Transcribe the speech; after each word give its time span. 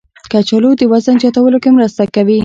کچالو 0.31 0.71
د 0.79 0.81
وزن 0.91 1.15
زیاتولو 1.21 1.57
کې 1.63 1.69
مرسته 1.77 2.03
کوي. 2.15 2.39